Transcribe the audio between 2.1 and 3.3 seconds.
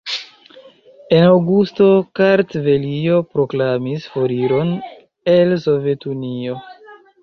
Kartvelio